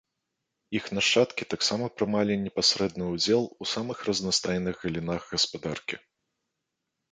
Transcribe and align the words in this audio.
Іх 0.77 0.85
нашчадкі 0.97 1.43
таксама 1.53 1.85
прымалі 1.97 2.37
непасрэдны 2.47 3.05
ўдзел 3.13 3.43
у 3.65 3.69
самых 3.75 3.97
разнастайных 4.09 4.83
галінах 4.87 5.31
гаспадаркі. 5.37 5.95